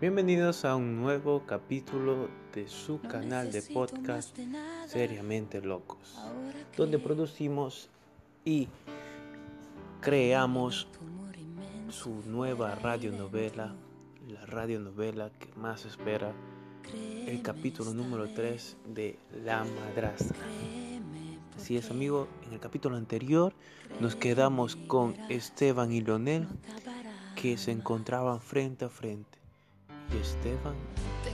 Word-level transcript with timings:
Bienvenidos 0.00 0.64
a 0.64 0.76
un 0.76 0.96
nuevo 0.96 1.42
capítulo 1.44 2.30
de 2.54 2.66
su 2.68 3.02
canal 3.02 3.52
de 3.52 3.60
podcast 3.60 4.34
Seriamente 4.86 5.60
Locos, 5.60 6.18
donde 6.74 6.98
producimos 6.98 7.90
y 8.42 8.66
creamos 10.00 10.88
su 11.90 12.14
nueva 12.26 12.76
radionovela, 12.76 13.74
la 14.26 14.46
radionovela 14.46 15.28
que 15.38 15.52
más 15.56 15.84
espera, 15.84 16.32
el 17.26 17.42
capítulo 17.42 17.92
número 17.92 18.26
3 18.32 18.78
de 18.86 19.18
La 19.44 19.64
Madrastra. 19.64 20.46
Así 21.54 21.76
es, 21.76 21.90
amigo, 21.90 22.26
en 22.46 22.54
el 22.54 22.58
capítulo 22.58 22.96
anterior 22.96 23.52
nos 24.00 24.16
quedamos 24.16 24.76
con 24.76 25.14
Esteban 25.28 25.92
y 25.92 26.00
Leonel 26.00 26.48
que 27.36 27.58
se 27.58 27.70
encontraban 27.70 28.40
frente 28.40 28.86
a 28.86 28.88
frente 28.88 29.39
y 30.12 30.16
Esteban 30.18 30.74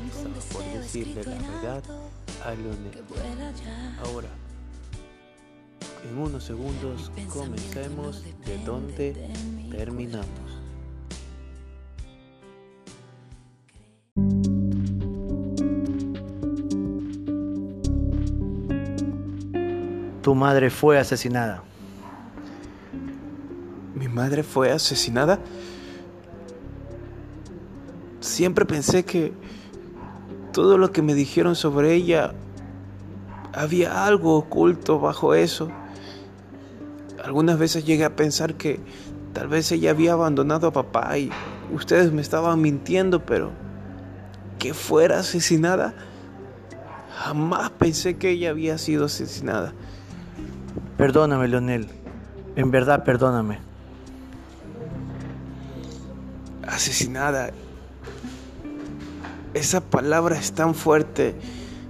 estaba 0.09 0.34
por 0.52 0.80
decirle 0.80 1.24
la 1.24 1.30
verdad 1.30 1.82
a 2.45 2.51
Leonel. 2.55 3.05
Ahora, 4.05 4.28
en 6.05 6.18
unos 6.18 6.45
segundos 6.45 7.10
comencemos 7.32 8.23
de 8.45 8.59
donde 8.65 9.30
terminamos. 9.70 10.27
Tu 20.23 20.34
madre 20.34 20.70
fue 20.70 20.98
asesinada. 20.98 21.62
¿Mi 23.95 24.09
madre 24.09 24.43
fue 24.43 24.73
asesinada? 24.73 25.38
Siempre 28.36 28.66
pensé 28.66 29.06
que 29.06 29.32
todo 30.52 30.76
lo 30.76 30.92
que 30.92 31.00
me 31.00 31.15
dijeron 31.15 31.56
sobre 31.56 31.95
ella 31.95 32.34
había 33.54 34.04
algo 34.04 34.37
oculto 34.37 35.01
bajo 35.01 35.32
eso. 35.32 35.70
Algunas 37.24 37.59
veces 37.59 37.87
llegué 37.87 38.04
a 38.04 38.15
pensar 38.15 38.56
que 38.56 38.78
tal 39.32 39.48
vez 39.48 39.73
ella 39.73 39.90
había 39.93 40.12
abandonado 40.12 40.66
a 40.66 40.73
papá 40.74 41.16
y 41.16 41.30
ustedes 41.73 42.12
me 42.12 42.20
estaban 42.20 42.60
mintiendo, 42.60 43.24
pero 43.24 43.52
que 44.59 44.74
fuera 44.74 45.21
asesinada, 45.21 45.95
jamás 47.16 47.71
pensé 47.71 48.18
que 48.18 48.32
ella 48.32 48.50
había 48.50 48.76
sido 48.76 49.06
asesinada. 49.06 49.73
Perdóname, 50.98 51.48
Leonel. 51.48 51.88
En 52.54 52.71
verdad, 52.71 53.02
perdóname. 53.02 53.60
Asesinada. 56.68 57.50
Esa 59.54 59.80
palabra 59.80 60.37
es 60.37 60.52
tan 60.52 60.74
fuerte, 60.74 61.35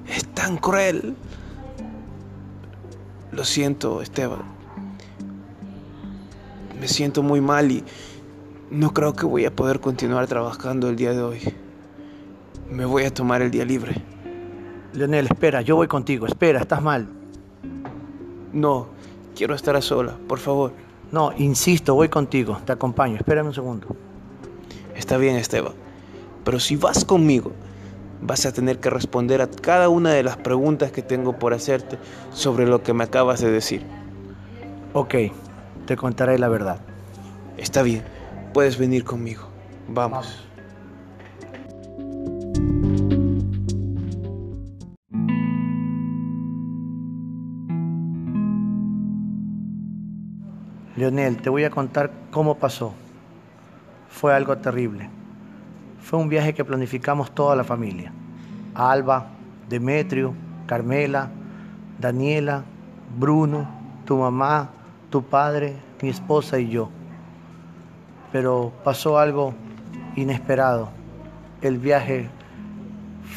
es 0.09 0.25
tan 0.27 0.57
cruel. 0.57 1.17
Lo 3.33 3.45
siento, 3.45 4.03
Esteban. 4.03 4.43
Me 6.81 6.89
siento 6.89 7.23
muy 7.23 7.41
mal 7.41 7.73
y 7.73 7.85
no 8.71 8.95
creo 8.95 9.15
que 9.15 9.27
voy 9.27 9.45
a 9.45 9.55
poder 9.55 9.81
continuar 9.81 10.27
trabajando 10.27 10.89
el 10.89 10.97
día 10.97 11.13
de 11.13 11.23
hoy. 11.23 11.41
Me 12.71 12.85
voy 12.85 13.05
a 13.05 13.13
tomar 13.13 13.43
el 13.43 13.51
día 13.51 13.65
libre. 13.65 13.95
Leonel, 14.93 15.27
espera, 15.27 15.61
yo 15.61 15.77
voy 15.77 15.89
contigo. 15.89 16.27
Espera, 16.27 16.61
estás 16.61 16.83
mal. 16.83 17.09
No, 18.53 18.89
quiero 19.35 19.55
estar 19.55 19.77
a 19.77 19.83
sola, 19.83 20.17
por 20.29 20.39
favor. 20.39 20.73
No, 21.13 21.33
insisto, 21.37 21.95
voy 21.95 22.09
contigo. 22.09 22.59
Te 22.65 22.73
acompaño. 22.73 23.17
Espérame 23.17 23.49
un 23.49 23.55
segundo. 23.55 23.89
Está 24.95 25.17
bien, 25.17 25.37
Esteban. 25.37 25.86
Pero 26.47 26.61
si 26.61 26.77
vas 26.77 27.05
conmigo, 27.05 27.51
vas 28.23 28.47
a 28.47 28.53
tener 28.53 28.79
que 28.79 28.89
responder 28.89 29.43
a 29.43 29.51
cada 29.51 29.89
una 29.89 30.13
de 30.13 30.23
las 30.23 30.37
preguntas 30.37 30.93
que 30.93 31.03
tengo 31.03 31.41
por 31.41 31.53
hacerte 31.53 31.99
sobre 32.31 32.69
lo 32.69 32.85
que 32.85 32.93
me 32.93 33.03
acabas 33.03 33.41
de 33.41 33.51
decir. 33.51 33.83
Ok, 34.93 35.15
te 35.87 35.97
contaré 35.97 36.39
la 36.39 36.47
verdad. 36.47 36.79
Está 37.57 37.83
bien, 37.83 38.05
puedes 38.55 38.79
venir 38.79 39.03
conmigo. 39.03 39.43
Vamos. 39.89 40.47
Leonel, 50.95 51.43
te 51.43 51.51
voy 51.51 51.65
a 51.65 51.71
contar 51.71 52.13
cómo 52.31 52.55
pasó. 52.55 52.95
Fue 54.09 54.33
algo 54.33 54.57
terrible. 54.59 55.11
Fue 56.07 56.21
un 56.21 56.29
viaje 56.29 56.55
que 56.55 56.65
planificamos 56.65 57.33
toda 57.33 57.57
la 57.57 57.65
familia. 57.65 58.13
Alba, 58.77 59.27
Demetrio, 59.69 60.35
Carmela, 60.65 61.31
Daniela, 61.99 62.63
Bruno, 63.19 63.67
tu 64.05 64.17
mamá, 64.17 64.71
tu 65.11 65.25
padre, 65.25 65.75
mi 66.01 66.11
esposa 66.11 66.61
y 66.61 66.69
yo. 66.69 66.91
Pero 68.31 68.73
pasó 68.85 69.19
algo 69.19 69.53
inesperado. 70.15 70.91
El 71.61 71.79
viaje 71.79 72.31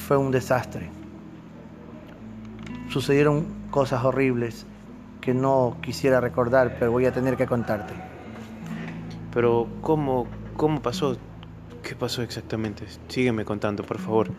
fue 0.05 0.17
un 0.17 0.29
desastre. 0.29 0.91
Sucedieron 2.89 3.47
cosas 3.71 4.05
horribles 4.05 4.67
que 5.21 5.33
no 5.33 5.77
quisiera 5.81 6.21
recordar, 6.21 6.75
pero 6.77 6.91
voy 6.91 7.07
a 7.07 7.11
tener 7.11 7.35
que 7.35 7.47
contarte. 7.47 7.95
Pero, 9.33 9.67
¿cómo, 9.81 10.27
cómo 10.55 10.83
pasó? 10.83 11.17
¿Qué 11.89 11.95
pasó 11.95 12.21
exactamente? 12.21 12.85
Sígueme 13.07 13.45
contando, 13.45 13.83
por 13.83 13.97
favor. 13.97 14.29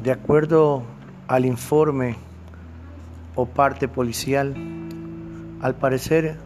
De 0.00 0.12
acuerdo 0.12 0.84
al 1.26 1.44
informe 1.44 2.14
o 3.34 3.46
parte 3.46 3.88
policial, 3.88 4.54
al 5.60 5.74
parecer 5.74 6.36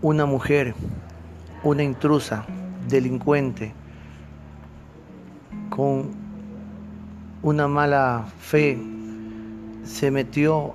una 0.00 0.24
mujer, 0.24 0.74
una 1.62 1.82
intrusa, 1.82 2.46
delincuente, 2.88 3.74
con 5.68 6.12
una 7.42 7.68
mala 7.68 8.24
fe, 8.38 8.78
se 9.84 10.10
metió 10.10 10.74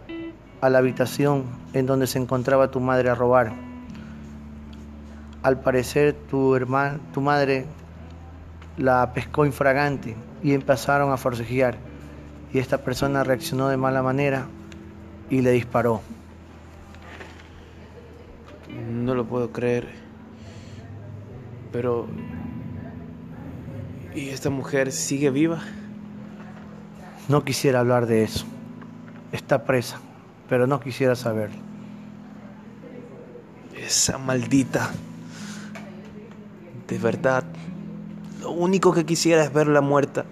a 0.61 0.69
la 0.69 0.77
habitación 0.77 1.45
en 1.73 1.87
donde 1.87 2.05
se 2.05 2.19
encontraba 2.19 2.69
tu 2.69 2.79
madre 2.79 3.09
a 3.09 3.15
robar. 3.15 3.68
Al 5.43 5.59
parecer 5.61 6.13
tu 6.29 6.55
hermana, 6.55 6.99
tu 7.13 7.21
madre 7.21 7.65
la 8.77 9.13
pescó 9.13 9.45
infragante 9.45 10.15
y 10.43 10.53
empezaron 10.53 11.11
a 11.11 11.17
forcejear 11.17 11.77
y 12.53 12.59
esta 12.59 12.79
persona 12.79 13.23
reaccionó 13.23 13.69
de 13.69 13.77
mala 13.77 14.01
manera 14.01 14.47
y 15.29 15.41
le 15.41 15.51
disparó. 15.51 16.01
No 18.91 19.15
lo 19.15 19.25
puedo 19.25 19.51
creer. 19.51 19.87
Pero... 21.71 22.07
¿Y 24.15 24.29
esta 24.29 24.49
mujer 24.49 24.91
sigue 24.91 25.29
viva? 25.29 25.61
No 27.27 27.43
quisiera 27.45 27.79
hablar 27.79 28.07
de 28.07 28.23
eso. 28.23 28.45
Está 29.31 29.63
presa 29.63 29.99
pero 30.49 30.65
no 30.65 30.79
quisiera 30.79 31.15
saber. 31.15 31.51
Esa 33.77 34.17
maldita. 34.17 34.89
De 36.89 36.97
verdad, 36.97 37.43
lo 38.41 38.49
único 38.49 38.93
que 38.93 39.05
quisiera 39.05 39.43
es 39.43 39.53
verla 39.53 39.79
muerta. 39.79 40.25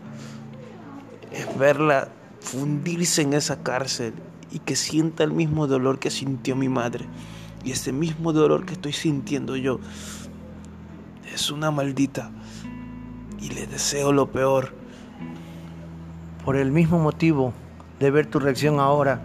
Es 1.32 1.58
verla 1.58 2.08
fundirse 2.40 3.22
en 3.22 3.34
esa 3.34 3.62
cárcel 3.62 4.16
y 4.52 4.60
que 4.60 4.76
sienta 4.76 5.24
el 5.24 5.32
mismo 5.32 5.68
dolor 5.68 6.00
que 6.00 6.10
sintió 6.10 6.56
mi 6.56 6.68
madre. 6.68 7.06
Y 7.64 7.72
ese 7.72 7.92
mismo 7.92 8.34
dolor 8.34 8.66
que 8.66 8.74
estoy 8.74 8.94
sintiendo 8.94 9.56
yo. 9.56 9.80
Es 11.32 11.52
una 11.52 11.70
maldita. 11.70 12.32
Y 13.40 13.50
le 13.50 13.68
deseo 13.68 14.12
lo 14.12 14.32
peor. 14.32 14.74
Por 16.44 16.56
el 16.56 16.72
mismo 16.72 16.98
motivo 16.98 17.54
de 18.00 18.10
ver 18.10 18.26
tu 18.26 18.40
reacción 18.40 18.80
ahora, 18.80 19.22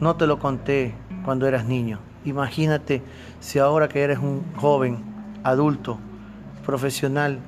no 0.00 0.16
te 0.16 0.26
lo 0.26 0.38
conté 0.38 0.94
cuando 1.26 1.46
eras 1.46 1.66
niño. 1.66 1.98
Imagínate 2.24 3.02
si 3.40 3.58
ahora 3.58 3.88
que 3.88 4.00
eres 4.00 4.18
un 4.18 4.44
joven, 4.56 5.02
adulto, 5.42 5.98
profesional, 6.70 7.40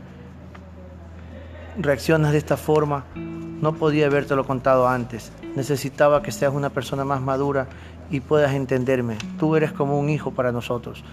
reaccionas 1.78 2.32
de 2.32 2.38
esta 2.38 2.56
forma. 2.56 3.04
No 3.14 3.72
podía 3.72 4.06
habértelo 4.06 4.44
contado 4.44 4.88
antes. 4.88 5.30
Necesitaba 5.54 6.22
que 6.22 6.32
seas 6.32 6.52
una 6.52 6.70
persona 6.70 7.04
más 7.04 7.20
madura 7.20 7.68
y 8.10 8.18
puedas 8.18 8.52
entenderme. 8.52 9.16
Tú 9.38 9.54
eres 9.54 9.70
como 9.70 10.00
un 10.00 10.08
hijo 10.08 10.32
para 10.32 10.50
nosotros. 10.50 11.04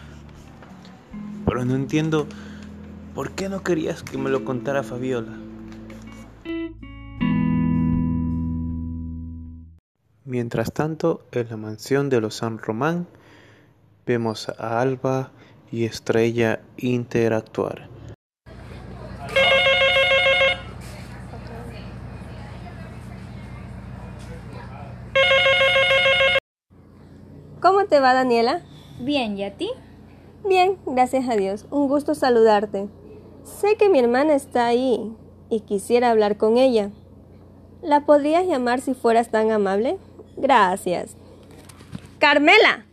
Pero 1.46 1.64
no 1.66 1.76
entiendo 1.76 2.26
por 3.14 3.30
qué 3.34 3.48
no 3.48 3.62
querías 3.62 4.02
que 4.02 4.18
me 4.18 4.32
lo 4.32 4.44
contara 4.44 4.82
Fabiola. 4.82 5.38
Mientras 10.26 10.74
tanto, 10.74 11.22
en 11.32 11.48
la 11.48 11.58
mansión 11.58 12.10
de 12.10 12.22
los 12.22 12.34
San 12.34 12.58
Román, 12.58 13.06
vemos 14.08 14.50
a 14.50 14.82
Alba 14.82 15.30
y 15.72 15.86
Estrella 15.86 16.62
interactuar. 16.78 17.99
Te 27.90 28.00
va, 28.00 28.14
Daniela? 28.14 28.62
Bien, 29.00 29.38
¿y 29.38 29.44
a 29.44 29.56
ti? 29.56 29.70
Bien, 30.46 30.78
gracias 30.86 31.28
a 31.28 31.36
Dios. 31.36 31.66
Un 31.72 31.88
gusto 31.88 32.16
saludarte. 32.16 32.88
Sé 33.44 33.76
que 33.78 33.90
mi 33.90 34.00
hermana 34.00 34.36
está 34.36 34.68
ahí 34.68 35.12
y 35.50 35.62
quisiera 35.62 36.12
hablar 36.12 36.38
con 36.38 36.58
ella. 36.58 36.92
¿La 37.82 38.02
podrías 38.02 38.46
llamar 38.46 38.82
si 38.82 38.94
fueras 38.94 39.30
tan 39.30 39.52
amable? 39.52 39.98
Gracias. 40.38 41.16
Carmela, 42.20 42.86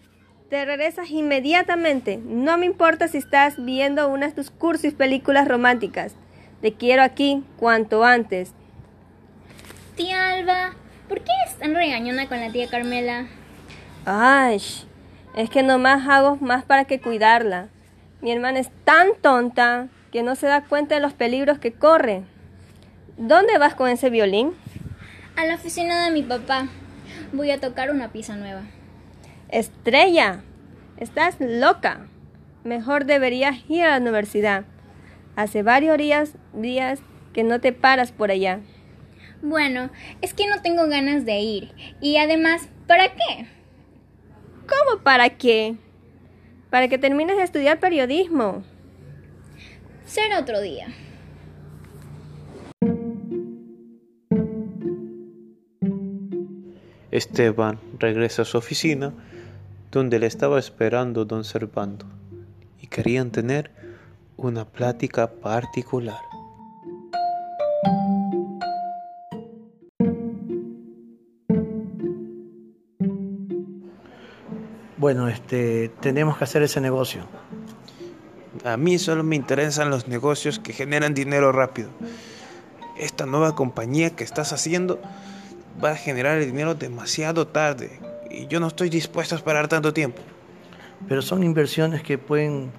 te 0.48 0.64
regresas 0.64 1.10
inmediatamente. 1.10 2.18
No 2.24 2.56
me 2.58 2.66
importa 2.66 3.08
si 3.08 3.18
estás 3.18 3.64
viendo 3.64 4.08
una 4.08 4.28
de 4.28 4.32
tus 4.32 4.50
cursos 4.50 4.84
y 4.86 4.90
películas 4.90 5.48
románticas. 5.48 6.14
Te 6.60 6.72
quiero 6.72 7.02
aquí 7.02 7.44
cuanto 7.58 8.04
antes. 8.04 8.52
Tía 9.96 10.30
Alba, 10.30 10.74
¿por 11.08 11.20
qué 11.20 11.32
es 11.46 11.56
tan 11.56 11.74
regañona 11.74 12.28
con 12.28 12.40
la 12.40 12.50
tía 12.50 12.68
Carmela? 12.68 13.26
Ay, 14.08 14.62
es 15.34 15.50
que 15.50 15.64
nomás 15.64 16.08
hago 16.08 16.36
más 16.36 16.62
para 16.64 16.84
que 16.84 17.00
cuidarla. 17.00 17.70
Mi 18.20 18.30
hermana 18.30 18.60
es 18.60 18.70
tan 18.84 19.08
tonta 19.20 19.88
que 20.12 20.22
no 20.22 20.36
se 20.36 20.46
da 20.46 20.62
cuenta 20.62 20.94
de 20.94 21.00
los 21.00 21.12
peligros 21.12 21.58
que 21.58 21.72
corre. 21.72 22.22
¿Dónde 23.16 23.58
vas 23.58 23.74
con 23.74 23.88
ese 23.88 24.08
violín? 24.08 24.52
A 25.34 25.44
la 25.44 25.56
oficina 25.56 26.04
de 26.04 26.12
mi 26.12 26.22
papá. 26.22 26.68
Voy 27.32 27.50
a 27.50 27.58
tocar 27.58 27.90
una 27.90 28.12
pieza 28.12 28.36
nueva. 28.36 28.62
Estrella, 29.48 30.40
estás 30.98 31.38
loca. 31.40 32.06
Mejor 32.62 33.06
deberías 33.06 33.56
ir 33.68 33.82
a 33.82 33.90
la 33.90 33.96
universidad. 33.96 34.66
Hace 35.34 35.64
varios 35.64 35.98
días, 35.98 36.34
días 36.52 37.00
que 37.32 37.42
no 37.42 37.60
te 37.60 37.72
paras 37.72 38.12
por 38.12 38.30
allá. 38.30 38.60
Bueno, 39.42 39.90
es 40.22 40.32
que 40.32 40.46
no 40.46 40.62
tengo 40.62 40.86
ganas 40.86 41.24
de 41.24 41.40
ir. 41.40 41.74
Y 42.00 42.18
además, 42.18 42.68
¿para 42.86 43.08
qué? 43.08 43.55
¿Cómo 44.68 45.02
para 45.02 45.30
qué? 45.30 45.76
Para 46.70 46.88
que 46.88 46.98
termines 46.98 47.36
de 47.36 47.44
estudiar 47.44 47.78
periodismo. 47.78 48.62
Será 50.04 50.40
otro 50.40 50.60
día. 50.60 50.88
Esteban 57.10 57.78
regresa 57.98 58.42
a 58.42 58.44
su 58.44 58.58
oficina, 58.58 59.14
donde 59.90 60.18
le 60.18 60.26
estaba 60.26 60.58
esperando 60.58 61.24
don 61.24 61.44
Servando, 61.44 62.06
y 62.80 62.88
querían 62.88 63.30
tener 63.30 63.70
una 64.36 64.66
plática 64.66 65.30
particular. 65.30 66.35
Bueno, 75.06 75.28
este, 75.28 75.88
tenemos 76.00 76.36
que 76.36 76.42
hacer 76.42 76.64
ese 76.64 76.80
negocio. 76.80 77.22
A 78.64 78.76
mí 78.76 78.98
solo 78.98 79.22
me 79.22 79.36
interesan 79.36 79.88
los 79.88 80.08
negocios 80.08 80.58
que 80.58 80.72
generan 80.72 81.14
dinero 81.14 81.52
rápido. 81.52 81.90
Esta 82.98 83.24
nueva 83.24 83.54
compañía 83.54 84.16
que 84.16 84.24
estás 84.24 84.52
haciendo 84.52 85.00
va 85.80 85.90
a 85.90 85.94
generar 85.94 86.38
el 86.38 86.46
dinero 86.46 86.74
demasiado 86.74 87.46
tarde 87.46 88.00
y 88.32 88.48
yo 88.48 88.58
no 88.58 88.66
estoy 88.66 88.90
dispuesto 88.90 89.36
a 89.36 89.38
esperar 89.38 89.68
tanto 89.68 89.92
tiempo. 89.92 90.22
Pero 91.06 91.22
son 91.22 91.44
inversiones 91.44 92.02
que 92.02 92.18
pueden 92.18 92.72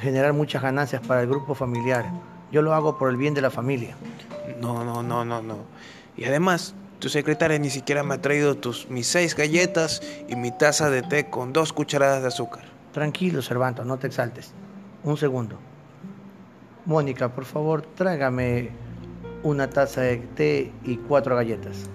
generar 0.00 0.34
muchas 0.34 0.62
ganancias 0.62 1.04
para 1.04 1.22
el 1.22 1.28
grupo 1.28 1.56
familiar. 1.56 2.08
Yo 2.52 2.62
lo 2.62 2.72
hago 2.72 2.98
por 2.98 3.10
el 3.10 3.16
bien 3.16 3.34
de 3.34 3.40
la 3.40 3.50
familia. 3.50 3.96
No, 4.60 4.84
no, 4.84 5.02
no, 5.02 5.24
no, 5.24 5.42
no. 5.42 5.56
Y 6.16 6.24
además, 6.24 6.76
tu 6.98 7.08
secretaria 7.08 7.58
ni 7.58 7.70
siquiera 7.70 8.02
me 8.02 8.14
ha 8.14 8.20
traído 8.20 8.56
tus, 8.56 8.88
mis 8.90 9.06
seis 9.06 9.36
galletas 9.36 10.02
y 10.28 10.36
mi 10.36 10.50
taza 10.50 10.90
de 10.90 11.02
té 11.02 11.30
con 11.30 11.52
dos 11.52 11.72
cucharadas 11.72 12.22
de 12.22 12.28
azúcar. 12.28 12.64
Tranquilo, 12.92 13.40
Cervanto, 13.42 13.84
no 13.84 13.98
te 13.98 14.08
exaltes. 14.08 14.52
Un 15.04 15.16
segundo. 15.16 15.58
Mónica, 16.84 17.32
por 17.32 17.44
favor, 17.44 17.82
tráigame 17.82 18.70
una 19.42 19.70
taza 19.70 20.00
de 20.00 20.16
té 20.16 20.72
y 20.84 20.96
cuatro 20.96 21.36
galletas. 21.36 21.88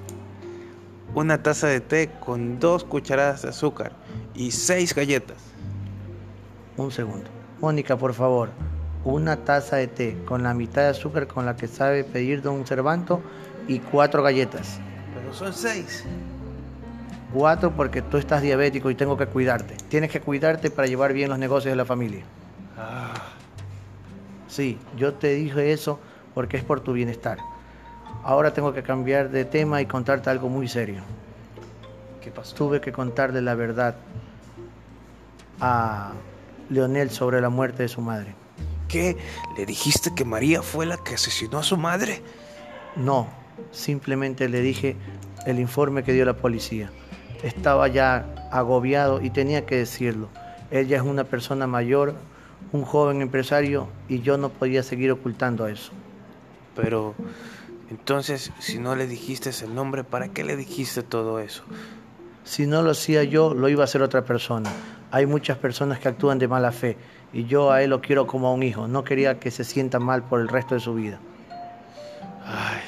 Una 1.14 1.44
taza 1.44 1.68
de 1.68 1.82
té 1.82 2.10
con 2.20 2.60
dos 2.60 2.84
cucharadas 2.84 3.42
de 3.42 3.50
azúcar 3.50 3.92
y 4.34 4.52
seis 4.52 4.96
galletas. 4.96 5.38
Un 6.78 6.92
segundo. 6.92 7.30
Mónica, 7.60 7.98
por 7.98 8.14
favor, 8.14 8.50
una 9.04 9.36
taza 9.38 9.76
de 9.76 9.88
té 9.88 10.18
con 10.26 10.44
la 10.44 10.54
mitad 10.54 10.84
de 10.84 10.90
azúcar 10.90 11.28
con 11.28 11.46
la 11.46 11.58
que 11.58 11.68
sabe 11.68 12.04
pedir 12.04 12.42
don 12.42 12.66
Cervanto 12.66 13.22
y 13.68 13.80
cuatro 13.80 14.24
galletas. 14.24 14.80
Son 15.34 15.54
seis. 15.54 16.06
Cuatro 17.34 17.72
porque 17.72 18.02
tú 18.02 18.18
estás 18.18 18.42
diabético 18.42 18.90
y 18.92 18.96
tengo 18.96 19.18
que 19.18 19.26
cuidarte. 19.26 19.76
Tienes 19.90 20.12
que 20.12 20.22
cuidarte 20.22 20.70
para 20.70 20.88
llevar 20.88 21.14
bien 21.14 21.30
los 21.30 21.40
negocios 21.40 21.72
de 21.72 21.76
la 21.76 21.86
familia. 21.86 22.24
Ah, 22.78 23.14
Sí, 24.54 24.78
yo 24.96 25.16
te 25.16 25.34
dije 25.34 25.74
eso 25.74 26.00
porque 26.36 26.58
es 26.58 26.64
por 26.64 26.82
tu 26.82 26.94
bienestar. 26.94 27.40
Ahora 28.24 28.54
tengo 28.54 28.72
que 28.72 28.84
cambiar 28.84 29.32
de 29.32 29.46
tema 29.46 29.82
y 29.82 29.88
contarte 29.88 30.30
algo 30.30 30.48
muy 30.48 30.68
serio. 30.68 31.02
¿qué 32.22 32.30
pasó? 32.30 32.56
Tuve 32.56 32.80
que 32.80 32.92
contarle 32.92 33.42
la 33.42 33.56
verdad 33.56 33.96
a 35.60 36.14
Leonel 36.70 37.10
sobre 37.10 37.42
la 37.42 37.50
muerte 37.50 37.82
de 37.82 37.90
su 37.90 38.02
madre. 38.02 38.36
¿Qué? 38.88 39.18
¿Le 39.58 39.66
dijiste 39.66 40.14
que 40.16 40.24
María 40.24 40.62
fue 40.62 40.86
la 40.86 40.98
que 40.98 41.16
asesinó 41.16 41.58
a 41.58 41.64
su 41.64 41.76
madre? 41.76 42.22
No, 42.96 43.28
simplemente 43.72 44.50
le 44.50 44.62
dije 44.62 44.96
el 45.46 45.60
informe 45.60 46.04
que 46.04 46.14
dio 46.14 46.26
la 46.26 46.36
policía. 46.36 46.92
Estaba 47.44 47.88
ya 47.88 48.26
agobiado 48.52 49.22
y 49.22 49.30
tenía 49.30 49.66
que 49.66 49.78
decirlo. 49.78 50.30
Ella 50.72 50.98
es 50.98 51.04
una 51.04 51.26
persona 51.26 51.68
mayor, 51.68 52.16
un 52.72 52.84
joven 52.84 53.22
empresario 53.22 53.88
y 54.08 54.22
yo 54.22 54.38
no 54.38 54.50
podía 54.50 54.84
seguir 54.84 55.12
ocultando 55.12 55.68
eso. 55.68 55.92
Pero, 56.76 57.14
entonces, 57.90 58.52
si 58.60 58.80
no 58.80 58.96
le 58.96 59.08
dijiste 59.08 59.52
el 59.64 59.76
nombre, 59.76 60.04
¿para 60.04 60.30
qué 60.30 60.44
le 60.44 60.56
dijiste 60.56 61.04
todo 61.04 61.40
eso? 61.40 61.64
Si 62.44 62.66
no 62.66 62.82
lo 62.82 62.92
hacía 62.92 63.24
yo, 63.24 63.54
lo 63.54 63.70
iba 63.70 63.84
a 63.84 63.86
hacer 63.86 64.02
otra 64.02 64.26
persona. 64.26 64.70
Hay 65.12 65.26
muchas 65.26 65.58
personas 65.58 66.00
que 66.00 66.08
actúan 66.08 66.40
de 66.40 66.48
mala 66.48 66.72
fe 66.72 66.98
y 67.32 67.46
yo 67.46 67.72
a 67.72 67.84
él 67.84 67.92
lo 67.92 68.02
quiero 68.02 68.28
como 68.28 68.48
a 68.48 68.54
un 68.54 68.64
hijo. 68.64 68.88
No 68.88 69.04
quería 69.04 69.40
que 69.40 69.52
se 69.52 69.64
sienta 69.64 70.00
mal 70.00 70.24
por 70.24 70.42
el 70.42 70.48
resto 70.48 70.76
de 70.76 70.82
su 70.82 70.94
vida. 70.94 71.20
Ay, 72.46 72.82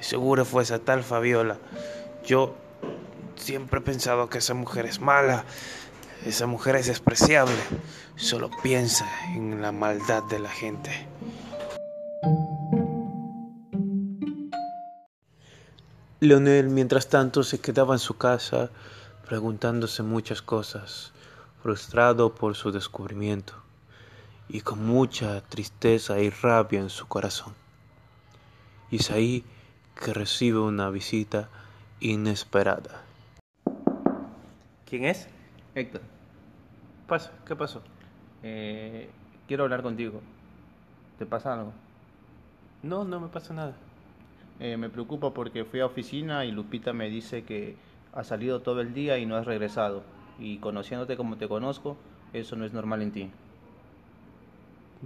seguro 0.00 0.44
fue 0.44 0.62
esa 0.62 0.78
tal 0.78 1.02
Fabiola. 1.02 1.58
Yo 2.24 2.54
siempre 3.36 3.80
he 3.80 3.82
pensado 3.82 4.28
que 4.28 4.38
esa 4.38 4.54
mujer 4.54 4.86
es 4.86 5.00
mala. 5.00 5.44
Esa 6.24 6.46
mujer 6.46 6.76
es 6.76 6.86
despreciable. 6.86 7.54
Solo 8.16 8.50
piensa 8.62 9.06
en 9.34 9.62
la 9.62 9.72
maldad 9.72 10.22
de 10.24 10.38
la 10.38 10.50
gente. 10.50 11.06
Leonel, 16.20 16.70
mientras 16.70 17.08
tanto, 17.08 17.42
se 17.42 17.60
quedaba 17.60 17.94
en 17.94 17.98
su 17.98 18.16
casa 18.16 18.70
preguntándose 19.28 20.02
muchas 20.02 20.40
cosas, 20.40 21.12
frustrado 21.62 22.34
por 22.34 22.54
su 22.54 22.72
descubrimiento 22.72 23.54
y 24.48 24.60
con 24.60 24.84
mucha 24.86 25.40
tristeza 25.42 26.18
y 26.20 26.30
rabia 26.30 26.80
en 26.80 26.90
su 26.90 27.06
corazón. 27.06 27.54
Ahí 29.10 29.44
que 30.02 30.12
recibe 30.14 30.58
una 30.60 30.90
visita 30.90 31.48
inesperada. 32.00 33.02
¿Quién 34.88 35.04
es? 35.04 35.28
Héctor, 35.74 36.02
Pasa, 37.06 37.32
¿qué 37.46 37.54
pasó? 37.56 37.82
eh, 38.42 39.08
quiero 39.46 39.64
hablar 39.64 39.82
contigo. 39.82 40.20
¿Te 41.18 41.26
pasa 41.26 41.54
algo? 41.54 41.72
No, 42.82 43.04
no 43.04 43.20
me 43.20 43.28
pasa 43.28 43.54
nada. 43.54 43.74
Eh, 44.60 44.76
me 44.76 44.88
preocupa 44.88 45.32
porque 45.34 45.64
fui 45.64 45.80
a 45.80 45.86
oficina 45.86 46.44
y 46.44 46.52
Lupita 46.52 46.92
me 46.92 47.10
dice 47.10 47.44
que 47.44 47.76
has 48.12 48.28
salido 48.28 48.60
todo 48.62 48.80
el 48.80 48.94
día 48.94 49.18
y 49.18 49.26
no 49.26 49.36
has 49.36 49.46
regresado. 49.46 50.02
Y 50.38 50.58
conociéndote 50.58 51.16
como 51.16 51.36
te 51.36 51.48
conozco, 51.48 51.96
eso 52.32 52.56
no 52.56 52.64
es 52.64 52.72
normal 52.72 53.02
en 53.02 53.12
ti. 53.12 53.30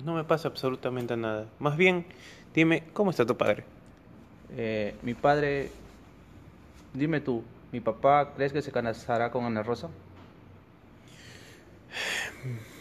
No 0.05 0.15
me 0.15 0.25
pasa 0.25 0.49
absolutamente 0.49 1.17
nada. 1.17 1.47
Más 1.59 1.77
bien, 1.77 2.07
dime, 2.55 2.85
¿cómo 2.93 3.11
está 3.11 3.27
tu 3.27 3.37
padre? 3.37 3.65
Eh, 4.57 4.95
mi 5.03 5.15
padre, 5.15 5.71
dime 6.93 7.21
tú, 7.21 7.43
¿mi 7.73 7.81
papá 7.81 8.33
crees 8.35 8.53
que 8.53 8.63
se 8.63 8.73
casará 8.73 9.31
con 9.31 9.45
Ana 9.45 9.63
Rosa? 9.63 9.89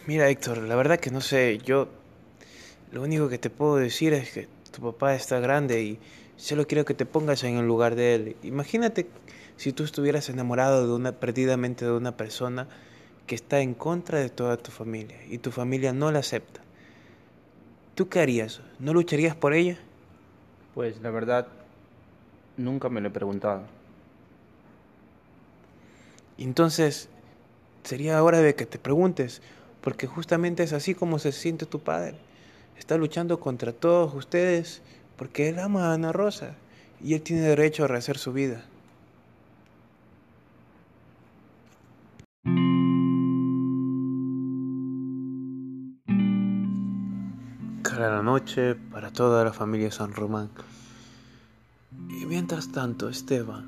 Mira, 0.07 0.29
Héctor, 0.29 0.59
la 0.59 0.75
verdad 0.75 0.99
que 0.99 1.11
no 1.11 1.21
sé, 1.21 1.59
yo 1.59 1.89
lo 2.91 3.03
único 3.03 3.29
que 3.29 3.37
te 3.37 3.49
puedo 3.49 3.75
decir 3.75 4.13
es 4.13 4.31
que 4.31 4.47
tu 4.71 4.81
papá 4.81 5.13
está 5.13 5.39
grande 5.39 5.83
y 5.83 5.99
solo 6.37 6.65
quiero 6.65 6.85
que 6.85 6.93
te 6.93 7.05
pongas 7.05 7.43
en 7.43 7.57
el 7.57 7.67
lugar 7.67 7.95
de 7.95 8.15
él. 8.15 8.35
Imagínate 8.43 9.07
si 9.57 9.73
tú 9.73 9.83
estuvieras 9.83 10.29
enamorado 10.29 10.87
de 10.87 10.93
una 10.93 11.11
perdidamente 11.11 11.85
de 11.85 11.91
una 11.91 12.17
persona 12.17 12.67
que 13.27 13.35
está 13.35 13.59
en 13.59 13.75
contra 13.75 14.19
de 14.19 14.29
toda 14.29 14.57
tu 14.57 14.71
familia 14.71 15.17
y 15.29 15.37
tu 15.37 15.51
familia 15.51 15.93
no 15.93 16.11
la 16.11 16.19
acepta. 16.19 16.61
¿Tú 17.93 18.09
qué 18.09 18.21
harías? 18.21 18.61
¿No 18.79 18.93
lucharías 18.93 19.35
por 19.35 19.53
ella? 19.53 19.77
Pues 20.73 21.01
la 21.01 21.11
verdad, 21.11 21.47
nunca 22.59 22.89
me 22.89 23.01
lo 23.01 23.07
he 23.07 23.11
preguntado. 23.11 23.63
Entonces, 26.37 27.09
sería 27.83 28.23
hora 28.23 28.39
de 28.39 28.55
que 28.55 28.65
te 28.65 28.79
preguntes, 28.79 29.41
porque 29.81 30.07
justamente 30.07 30.63
es 30.63 30.73
así 30.73 30.93
como 30.93 31.19
se 31.19 31.31
siente 31.31 31.65
tu 31.65 31.79
padre. 31.79 32.15
Está 32.77 32.97
luchando 32.97 33.39
contra 33.39 33.73
todos 33.73 34.13
ustedes 34.13 34.81
porque 35.17 35.49
él 35.49 35.59
ama 35.59 35.89
a 35.89 35.93
Ana 35.93 36.13
Rosa 36.13 36.55
y 37.01 37.13
él 37.13 37.21
tiene 37.21 37.41
derecho 37.41 37.83
a 37.83 37.87
rehacer 37.87 38.17
su 38.17 38.31
vida. 38.31 38.63
Cara 47.83 48.15
la 48.15 48.23
noche 48.23 48.75
para 48.75 49.11
toda 49.11 49.43
la 49.43 49.51
familia 49.51 49.91
San 49.91 50.13
Román. 50.13 50.49
Mientras 52.29 52.71
tanto, 52.71 53.09
Esteban, 53.09 53.65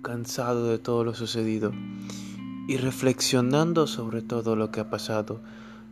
cansado 0.00 0.68
de 0.68 0.78
todo 0.78 1.04
lo 1.04 1.12
sucedido 1.12 1.74
y 2.66 2.78
reflexionando 2.78 3.86
sobre 3.86 4.22
todo 4.22 4.56
lo 4.56 4.70
que 4.70 4.80
ha 4.80 4.88
pasado, 4.88 5.42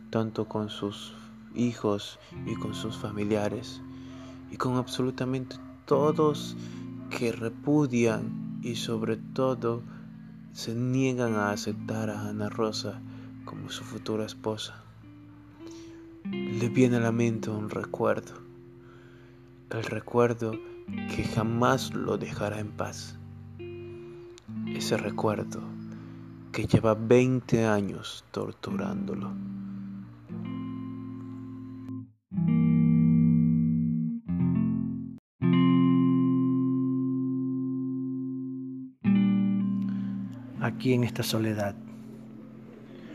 tanto 0.09 0.47
con 0.47 0.69
sus 0.69 1.13
hijos 1.53 2.17
y 2.47 2.55
con 2.55 2.73
sus 2.73 2.97
familiares, 2.97 3.81
y 4.49 4.57
con 4.57 4.77
absolutamente 4.77 5.57
todos 5.85 6.57
que 7.11 7.31
repudian 7.31 8.61
y 8.63 8.77
sobre 8.77 9.17
todo 9.17 9.83
se 10.53 10.73
niegan 10.73 11.35
a 11.35 11.51
aceptar 11.51 12.09
a 12.09 12.29
Ana 12.29 12.49
Rosa 12.49 12.99
como 13.45 13.69
su 13.69 13.83
futura 13.83 14.25
esposa. 14.25 14.81
Le 16.23 16.67
viene 16.69 16.97
a 16.97 17.01
la 17.01 17.11
mente 17.11 17.51
un 17.51 17.69
recuerdo, 17.69 18.33
el 19.69 19.83
recuerdo 19.83 20.53
que 20.87 21.23
jamás 21.23 21.93
lo 21.93 22.17
dejará 22.17 22.59
en 22.59 22.71
paz. 22.71 23.17
Ese 24.67 24.97
recuerdo 24.97 25.61
que 26.51 26.65
lleva 26.65 26.95
20 26.95 27.65
años 27.65 28.25
torturándolo. 28.31 29.31
Aquí 40.59 40.93
en 40.93 41.03
esta 41.03 41.23
soledad, 41.23 41.75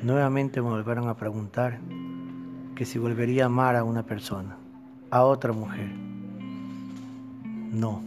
nuevamente 0.03 0.63
me 0.63 0.71
volvieron 0.71 1.09
a 1.09 1.17
preguntar 1.17 1.81
que 2.75 2.85
si 2.85 2.99
volvería 2.99 3.45
a 3.45 3.47
amar 3.47 3.77
a 3.77 3.85
una 3.85 4.05
persona, 4.05 4.57
a 5.11 5.23
otra 5.25 5.53
mujer. 5.53 6.02
No, 7.73 8.03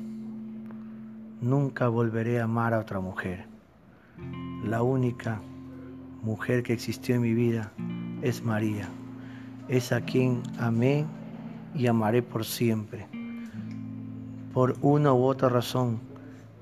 nunca 1.41 1.87
volveré 1.87 2.39
a 2.39 2.43
amar 2.43 2.75
a 2.75 2.79
otra 2.81 2.99
mujer. 2.99 3.47
La 4.63 4.83
única 4.83 5.41
mujer 6.21 6.61
que 6.61 6.73
existió 6.73 7.15
en 7.15 7.21
mi 7.21 7.33
vida 7.33 7.71
es 8.21 8.43
María. 8.43 8.87
Es 9.67 9.91
a 9.91 10.01
quien 10.01 10.43
amé 10.59 11.07
y 11.73 11.87
amaré 11.87 12.21
por 12.21 12.45
siempre. 12.45 13.07
Por 14.53 14.75
una 14.83 15.13
u 15.13 15.23
otra 15.23 15.49
razón, 15.49 15.99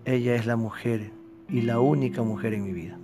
ella 0.06 0.36
es 0.36 0.46
la 0.46 0.56
mujer 0.56 1.12
y 1.50 1.64
la 1.64 1.82
única 1.82 2.24
mujer 2.24 2.54
en 2.54 2.64
mi 2.64 2.72
vida. 2.72 2.98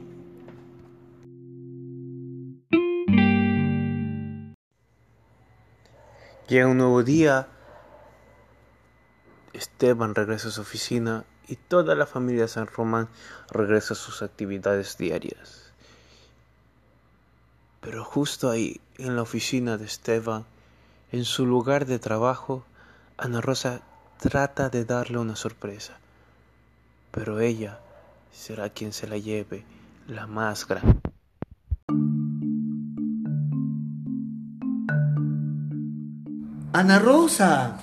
Llega 6.47 6.69
un 6.69 6.77
nuevo 6.77 7.03
día, 7.03 7.49
Esteban 9.79 10.13
regresa 10.13 10.49
a 10.49 10.51
su 10.51 10.59
oficina 10.59 11.23
y 11.47 11.55
toda 11.55 11.95
la 11.95 12.05
familia 12.05 12.41
de 12.41 12.47
San 12.49 12.67
Román 12.67 13.07
regresa 13.49 13.93
a 13.93 13.95
sus 13.95 14.21
actividades 14.21 14.97
diarias. 14.97 15.71
Pero 17.79 18.03
justo 18.03 18.49
ahí, 18.49 18.81
en 18.97 19.15
la 19.15 19.21
oficina 19.21 19.77
de 19.77 19.85
Esteban, 19.85 20.43
en 21.13 21.23
su 21.23 21.45
lugar 21.45 21.85
de 21.85 21.97
trabajo, 21.97 22.65
Ana 23.17 23.39
Rosa 23.39 23.79
trata 24.19 24.67
de 24.67 24.83
darle 24.83 25.17
una 25.17 25.37
sorpresa, 25.37 25.97
pero 27.11 27.39
ella 27.39 27.79
será 28.33 28.69
quien 28.71 28.91
se 28.91 29.07
la 29.07 29.17
lleve 29.17 29.63
la 30.09 30.27
más 30.27 30.67
grande. 30.67 30.99
Ana 36.73 36.99
Rosa, 36.99 37.79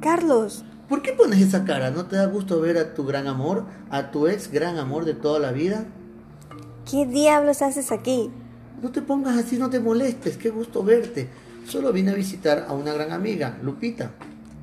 Carlos, 0.00 0.64
¿por 0.92 1.00
qué 1.00 1.14
pones 1.14 1.40
esa 1.40 1.64
cara? 1.64 1.90
¿No 1.90 2.04
te 2.04 2.16
da 2.16 2.26
gusto 2.26 2.60
ver 2.60 2.76
a 2.76 2.92
tu 2.92 3.06
gran 3.06 3.26
amor, 3.26 3.64
a 3.88 4.10
tu 4.10 4.26
ex 4.26 4.52
gran 4.52 4.76
amor 4.76 5.06
de 5.06 5.14
toda 5.14 5.38
la 5.38 5.50
vida? 5.50 5.86
¿qué 6.84 7.06
diablos 7.06 7.62
haces 7.62 7.90
aquí? 7.92 8.30
No 8.82 8.92
te 8.92 9.00
pongas 9.00 9.38
así, 9.38 9.56
no 9.56 9.70
te 9.70 9.80
molestes, 9.80 10.36
qué 10.36 10.50
gusto 10.50 10.84
verte. 10.84 11.30
Solo 11.66 11.94
vine 11.94 12.10
a 12.10 12.14
visitar 12.14 12.66
a 12.68 12.74
una 12.74 12.92
gran 12.92 13.10
amiga, 13.10 13.56
Lupita. 13.62 14.10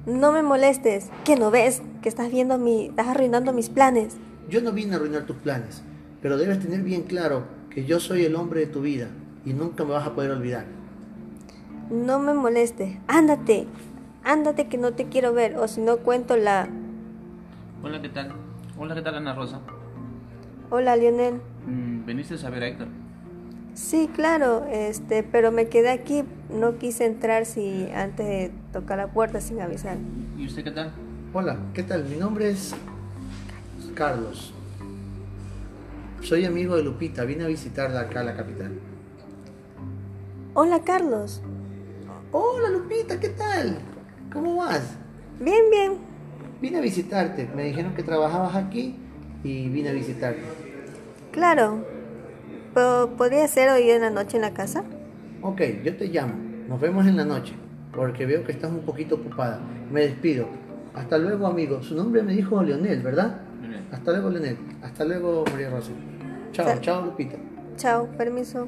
No 0.05 0.31
me 0.31 0.43
molestes. 0.43 1.07
¿Qué 1.25 1.35
no 1.35 1.49
ves? 1.49 1.81
Que 2.03 2.09
estás 2.09 2.29
viendo 2.29 2.59
mi. 2.59 2.89
estás 2.89 3.07
arruinando 3.07 3.51
mis 3.51 3.69
planes. 3.69 4.15
Yo 4.51 4.61
no 4.61 4.71
vine 4.71 4.93
a 4.93 4.97
arruinar 4.97 5.25
tus 5.25 5.37
planes, 5.37 5.81
pero 6.21 6.37
debes 6.37 6.59
tener 6.59 6.83
bien 6.83 7.01
claro 7.01 7.45
que 7.71 7.85
yo 7.85 7.99
soy 7.99 8.23
el 8.23 8.35
hombre 8.35 8.59
de 8.59 8.67
tu 8.67 8.81
vida 8.81 9.07
y 9.47 9.53
nunca 9.53 9.83
me 9.83 9.93
vas 9.93 10.05
a 10.05 10.13
poder 10.13 10.29
olvidar. 10.29 10.65
No 11.89 12.19
me 12.19 12.35
molestes. 12.35 12.97
Ándate. 13.07 13.65
Ándate 14.23 14.67
que 14.67 14.77
no 14.77 14.93
te 14.93 15.05
quiero 15.05 15.33
ver. 15.33 15.57
O 15.57 15.67
si 15.67 15.81
no 15.81 15.97
cuento 15.97 16.37
la. 16.37 16.67
Hola, 17.83 18.01
¿qué 18.01 18.09
tal? 18.09 18.31
Hola, 18.77 18.95
¿qué 18.95 19.01
tal, 19.01 19.15
Ana 19.15 19.33
Rosa? 19.33 19.61
Hola, 20.69 20.95
Lionel. 20.95 21.41
Mm, 21.65 22.05
¿Veniste 22.05 22.35
a 22.45 22.49
ver 22.49 22.63
a 22.63 22.67
Héctor? 22.67 22.87
Sí, 23.73 24.09
claro, 24.13 24.65
este, 24.71 25.23
pero 25.23 25.51
me 25.51 25.67
quedé 25.69 25.89
aquí. 25.89 26.23
No 26.49 26.77
quise 26.77 27.05
entrar 27.05 27.45
si 27.45 27.87
antes 27.95 28.25
de 28.25 28.51
tocar 28.73 28.97
la 28.97 29.07
puerta 29.07 29.39
sin 29.41 29.61
avisar. 29.61 29.97
¿Y 30.37 30.45
usted 30.45 30.63
qué 30.63 30.71
tal? 30.71 30.91
Hola, 31.33 31.57
¿qué 31.73 31.83
tal? 31.83 32.05
Mi 32.05 32.17
nombre 32.17 32.49
es 32.49 32.75
Carlos. 33.95 34.53
Soy 36.21 36.45
amigo 36.45 36.75
de 36.75 36.83
Lupita, 36.83 37.23
vine 37.23 37.45
a 37.45 37.47
visitarla 37.47 38.01
acá 38.01 38.21
a 38.21 38.23
la 38.23 38.35
capital. 38.35 38.73
Hola, 40.53 40.83
Carlos. 40.83 41.41
Hola 42.31 42.69
Lupita, 42.69 43.19
¿qué 43.19 43.29
tal? 43.29 43.79
¿Cómo 44.31 44.55
vas? 44.55 44.97
Bien, 45.39 45.63
bien. 45.71 45.93
Vine 46.61 46.77
a 46.77 46.81
visitarte, 46.81 47.49
me 47.55 47.63
dijeron 47.63 47.93
que 47.95 48.03
trabajabas 48.03 48.55
aquí 48.55 48.95
y 49.43 49.69
vine 49.69 49.89
a 49.89 49.93
visitarte. 49.93 50.41
Claro. 51.31 51.85
Po- 52.73 53.11
¿Podría 53.17 53.47
ser 53.47 53.69
hoy 53.69 53.89
en 53.89 54.01
la 54.01 54.09
noche 54.09 54.37
en 54.37 54.41
la 54.41 54.53
casa? 54.53 54.83
Ok, 55.41 55.61
yo 55.83 55.95
te 55.95 56.07
llamo, 56.07 56.33
nos 56.67 56.79
vemos 56.81 57.07
en 57.07 57.15
la 57.15 57.23
noche, 57.25 57.53
porque 57.95 58.25
veo 58.25 58.43
que 58.43 58.51
estás 58.51 58.69
un 58.71 58.81
poquito 58.81 59.15
ocupada. 59.15 59.59
Me 59.91 60.01
despido. 60.01 60.47
Hasta 60.93 61.17
luego 61.17 61.47
amigo, 61.47 61.81
su 61.81 61.95
nombre 61.95 62.21
me 62.23 62.33
dijo 62.33 62.61
Leonel, 62.61 63.01
¿verdad? 63.01 63.39
Leonel. 63.61 63.83
Hasta 63.91 64.11
luego 64.11 64.29
Leonel, 64.29 64.57
hasta 64.83 65.05
luego 65.05 65.45
María 65.51 65.69
Rosa. 65.69 65.91
Chao, 66.51 66.67
Sa- 66.67 66.81
chao 66.81 67.05
Lupita. 67.05 67.37
Chao, 67.77 68.07
permiso. 68.17 68.67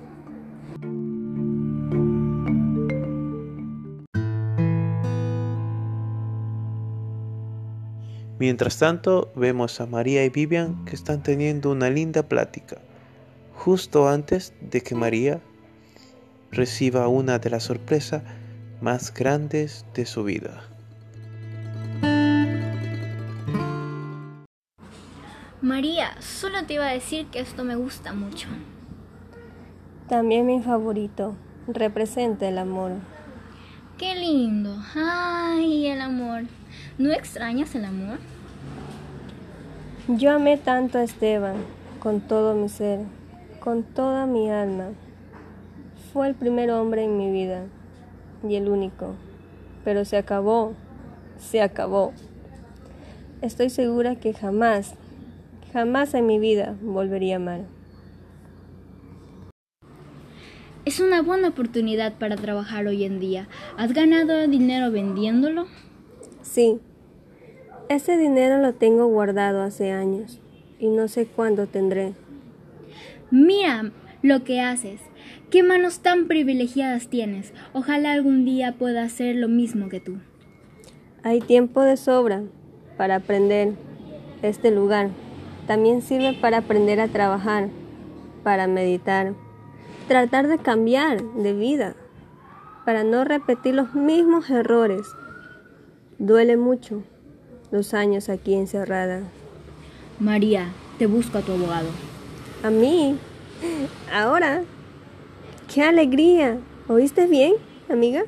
Mientras 8.41 8.79
tanto, 8.79 9.31
vemos 9.35 9.79
a 9.81 9.85
María 9.85 10.25
y 10.25 10.29
Vivian 10.29 10.83
que 10.85 10.95
están 10.95 11.21
teniendo 11.21 11.69
una 11.69 11.91
linda 11.91 12.23
plática, 12.23 12.77
justo 13.53 14.09
antes 14.09 14.55
de 14.61 14.81
que 14.81 14.95
María 14.95 15.41
reciba 16.51 17.07
una 17.07 17.37
de 17.37 17.51
las 17.51 17.65
sorpresas 17.65 18.23
más 18.81 19.13
grandes 19.13 19.85
de 19.93 20.07
su 20.07 20.23
vida. 20.23 20.63
María, 25.61 26.19
solo 26.19 26.65
te 26.65 26.73
iba 26.73 26.87
a 26.87 26.93
decir 26.93 27.27
que 27.27 27.41
esto 27.41 27.63
me 27.63 27.75
gusta 27.75 28.11
mucho. 28.11 28.47
También 30.09 30.47
mi 30.47 30.63
favorito. 30.63 31.35
Representa 31.67 32.49
el 32.49 32.57
amor. 32.57 32.93
Qué 33.99 34.15
lindo. 34.15 34.75
Ay, 34.95 35.85
el 35.85 36.01
amor. 36.01 36.45
¿No 36.97 37.11
extrañas 37.11 37.73
el 37.75 37.85
amor? 37.85 38.19
Yo 40.09 40.31
amé 40.31 40.57
tanto 40.57 40.97
a 40.97 41.03
Esteban, 41.03 41.55
con 41.99 42.19
todo 42.19 42.53
mi 42.53 42.67
ser, 42.67 42.99
con 43.61 43.83
toda 43.83 44.25
mi 44.25 44.51
alma. 44.51 44.89
Fue 46.11 46.27
el 46.27 46.35
primer 46.35 46.69
hombre 46.69 47.05
en 47.05 47.17
mi 47.17 47.31
vida 47.31 47.63
y 48.47 48.55
el 48.55 48.67
único. 48.67 49.15
Pero 49.85 50.03
se 50.03 50.17
acabó, 50.17 50.73
se 51.39 51.61
acabó. 51.61 52.11
Estoy 53.41 53.69
segura 53.69 54.15
que 54.15 54.33
jamás, 54.33 54.95
jamás 55.71 56.13
en 56.13 56.27
mi 56.27 56.39
vida 56.39 56.75
volvería 56.81 57.35
a 57.35 57.37
amar. 57.37 57.61
Es 60.83 60.99
una 60.99 61.21
buena 61.21 61.47
oportunidad 61.47 62.13
para 62.15 62.35
trabajar 62.35 62.85
hoy 62.87 63.05
en 63.05 63.21
día. 63.21 63.47
¿Has 63.77 63.93
ganado 63.93 64.45
dinero 64.47 64.91
vendiéndolo? 64.91 65.67
Sí, 66.51 66.81
ese 67.87 68.17
dinero 68.17 68.57
lo 68.57 68.73
tengo 68.73 69.05
guardado 69.05 69.61
hace 69.61 69.93
años 69.93 70.41
y 70.79 70.89
no 70.89 71.07
sé 71.07 71.25
cuándo 71.25 71.65
tendré. 71.65 72.11
Mira, 73.29 73.93
lo 74.21 74.43
que 74.43 74.59
haces. 74.59 74.99
Qué 75.49 75.63
manos 75.63 75.99
tan 76.01 76.27
privilegiadas 76.27 77.07
tienes. 77.07 77.53
Ojalá 77.71 78.11
algún 78.11 78.43
día 78.43 78.75
pueda 78.77 79.03
hacer 79.03 79.37
lo 79.37 79.47
mismo 79.47 79.87
que 79.87 80.01
tú. 80.01 80.17
Hay 81.23 81.39
tiempo 81.39 81.83
de 81.83 81.95
sobra 81.95 82.43
para 82.97 83.15
aprender 83.15 83.75
este 84.41 84.71
lugar. 84.71 85.09
También 85.67 86.01
sirve 86.01 86.33
para 86.33 86.57
aprender 86.57 86.99
a 86.99 87.07
trabajar, 87.07 87.69
para 88.43 88.67
meditar, 88.67 89.35
tratar 90.09 90.49
de 90.49 90.57
cambiar 90.57 91.23
de 91.23 91.53
vida, 91.53 91.95
para 92.83 93.05
no 93.05 93.23
repetir 93.23 93.73
los 93.73 93.95
mismos 93.95 94.49
errores. 94.49 95.07
Duele 96.21 96.55
mucho 96.55 97.01
los 97.71 97.95
años 97.95 98.29
aquí 98.29 98.53
encerrada. 98.53 99.23
María, 100.19 100.71
te 100.99 101.07
busco 101.07 101.39
a 101.39 101.41
tu 101.41 101.53
abogado. 101.53 101.89
¿A 102.61 102.69
mí? 102.69 103.17
¿Ahora? 104.13 104.61
¡Qué 105.73 105.81
alegría! 105.81 106.59
¿Oíste 106.87 107.25
bien, 107.25 107.53
amiga? 107.89 108.21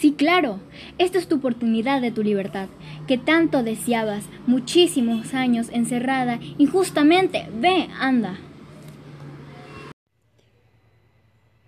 Sí, 0.00 0.14
claro. 0.14 0.60
Esta 0.96 1.18
es 1.18 1.28
tu 1.28 1.36
oportunidad 1.36 2.00
de 2.00 2.10
tu 2.10 2.22
libertad, 2.22 2.68
que 3.06 3.18
tanto 3.18 3.62
deseabas, 3.62 4.24
muchísimos 4.46 5.34
años 5.34 5.68
encerrada, 5.74 6.40
injustamente. 6.56 7.50
Ve, 7.54 7.90
anda. 8.00 8.38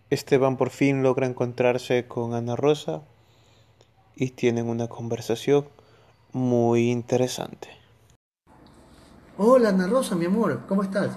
Esteban 0.09 0.57
por 0.57 0.71
fin 0.71 1.03
logra 1.03 1.27
encontrarse 1.27 2.07
con 2.07 2.33
Ana 2.33 2.57
Rosa 2.57 3.03
y 4.17 4.31
tienen 4.31 4.69
una 4.69 4.89
conversación 4.89 5.69
muy 6.33 6.91
interesante. 6.91 7.69
Hola 9.39 9.69
Ana 9.69 9.87
Rosa, 9.87 10.17
mi 10.17 10.25
amor, 10.25 10.63
¿cómo 10.67 10.83
estás? 10.83 11.11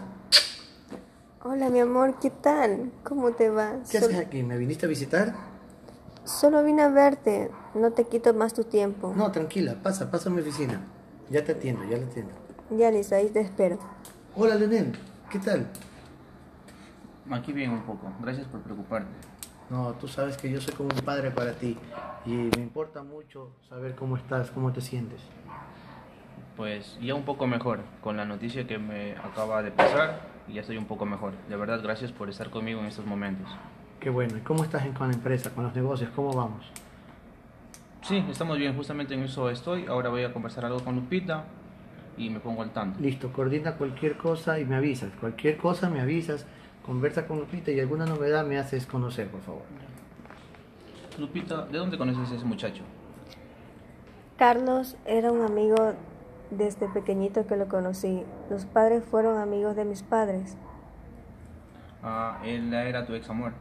Hola, 1.41 1.69
mi 1.69 1.79
amor, 1.79 2.19
¿qué 2.21 2.29
tal? 2.29 2.91
¿Cómo 3.03 3.31
te 3.31 3.49
va? 3.49 3.77
¿Qué 3.89 3.99
Sol- 3.99 4.09
haces 4.11 4.27
aquí? 4.27 4.43
¿Me 4.43 4.57
viniste 4.57 4.85
a 4.85 4.89
visitar? 4.89 5.33
Solo 6.25 6.61
vine 6.63 6.81
a 6.81 6.89
verte. 6.89 7.49
No 7.73 7.91
te 7.91 8.03
quito 8.03 8.33
más 8.33 8.53
tu 8.53 8.65
tiempo. 8.65 9.13
No, 9.15 9.31
tranquila, 9.31 9.75
pasa, 9.81 10.11
pasa 10.11 10.29
a 10.29 10.33
mi 10.33 10.41
oficina. 10.41 10.81
Ya 11.29 11.43
te 11.43 11.53
atiendo, 11.53 11.83
ya 11.85 11.97
te 11.97 12.03
atiendo. 12.03 12.33
Ya, 12.77 12.91
Lisa, 12.91 13.15
ahí 13.15 13.29
te 13.29 13.39
espero. 13.39 13.79
Hola 14.35 14.55
Leonel, 14.55 14.91
¿qué 15.31 15.39
tal? 15.39 15.65
Aquí 17.31 17.53
bien 17.53 17.71
un 17.71 17.83
poco. 17.83 18.11
Gracias 18.21 18.47
por 18.47 18.59
preocuparte. 18.61 19.09
No, 19.69 19.93
tú 19.93 20.07
sabes 20.07 20.35
que 20.37 20.49
yo 20.49 20.59
soy 20.59 20.73
como 20.73 20.89
un 20.89 21.01
padre 21.01 21.29
para 21.31 21.53
ti 21.53 21.77
y 22.25 22.29
me 22.31 22.61
importa 22.63 23.03
mucho 23.03 23.51
saber 23.69 23.93
cómo 23.95 24.17
estás, 24.17 24.49
cómo 24.51 24.71
te 24.73 24.81
sientes. 24.81 25.21
Pues 26.57 26.97
ya 27.01 27.13
un 27.15 27.23
poco 27.23 27.47
mejor. 27.47 27.81
Con 28.01 28.17
la 28.17 28.25
noticia 28.25 28.65
que 28.67 28.77
me 28.79 29.13
acaba 29.13 29.61
de 29.63 29.71
pasar, 29.71 30.21
ya 30.51 30.61
estoy 30.61 30.77
un 30.77 30.85
poco 30.85 31.05
mejor. 31.05 31.33
De 31.47 31.55
verdad, 31.55 31.81
gracias 31.83 32.11
por 32.11 32.29
estar 32.29 32.49
conmigo 32.49 32.79
en 32.81 32.87
estos 32.87 33.05
momentos. 33.05 33.47
Qué 33.99 34.09
bueno, 34.09 34.37
¿y 34.37 34.41
cómo 34.41 34.63
estás 34.63 34.85
en- 34.85 34.93
con 34.93 35.07
la 35.09 35.13
empresa, 35.13 35.51
con 35.51 35.63
los 35.65 35.75
negocios? 35.75 36.09
¿Cómo 36.15 36.33
vamos? 36.33 36.65
Sí, 38.01 38.25
estamos 38.29 38.57
bien. 38.57 38.75
Justamente 38.75 39.13
en 39.13 39.23
eso 39.23 39.49
estoy. 39.49 39.85
Ahora 39.85 40.09
voy 40.09 40.23
a 40.23 40.33
conversar 40.33 40.65
algo 40.65 40.79
con 40.83 40.95
Lupita 40.95 41.43
y 42.17 42.29
me 42.29 42.39
pongo 42.39 42.63
al 42.63 42.71
tanto. 42.71 42.99
Listo, 42.99 43.31
coordina 43.31 43.73
cualquier 43.75 44.17
cosa 44.17 44.59
y 44.59 44.65
me 44.65 44.75
avisas. 44.75 45.11
Cualquier 45.19 45.57
cosa 45.57 45.89
me 45.89 46.01
avisas, 46.01 46.45
conversa 46.89 47.27
con 47.27 47.37
Lupita 47.37 47.69
y 47.69 47.79
alguna 47.79 48.07
novedad 48.07 48.43
me 48.47 48.57
haces 48.57 48.87
conocer, 48.87 49.27
por 49.27 49.41
favor. 49.41 49.61
Lupita, 51.19 51.67
¿de 51.67 51.77
dónde 51.77 51.99
conoces 51.99 52.31
a 52.31 52.35
ese 52.35 52.45
muchacho? 52.45 52.81
Carlos 54.39 54.97
era 55.05 55.31
un 55.31 55.43
amigo 55.43 55.75
desde 56.49 56.87
pequeñito 56.87 57.45
que 57.45 57.57
lo 57.57 57.67
conocí. 57.67 58.23
Los 58.49 58.65
padres 58.65 59.03
fueron 59.03 59.37
amigos 59.37 59.75
de 59.75 59.85
mis 59.85 60.01
padres. 60.01 60.57
Ah, 62.01 62.41
él 62.43 62.73
era 62.73 63.05
tu 63.05 63.13
ex 63.13 63.29
amor. 63.29 63.51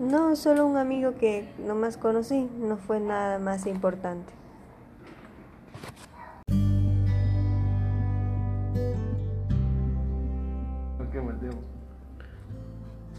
No, 0.00 0.34
solo 0.34 0.64
un 0.64 0.78
amigo 0.78 1.16
que 1.18 1.52
nomás 1.58 1.98
conocí. 1.98 2.48
No 2.58 2.78
fue 2.78 3.00
nada 3.00 3.38
más 3.38 3.66
importante. 3.66 4.32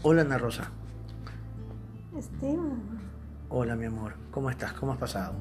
Hola 0.08 0.22
Ana 0.22 0.38
Rosa. 0.38 0.70
Esteban. 2.16 2.80
Hola 3.48 3.74
mi 3.74 3.86
amor, 3.86 4.14
¿cómo 4.30 4.50
estás? 4.50 4.72
¿Cómo 4.74 4.92
has 4.92 4.98
pasado? 4.98 5.34